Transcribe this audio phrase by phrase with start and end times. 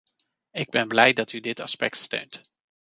[0.51, 2.41] Ik ben blij dat u dit aspect steunt.